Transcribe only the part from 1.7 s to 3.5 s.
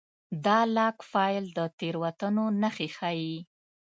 تېروتنو نښې ښيي.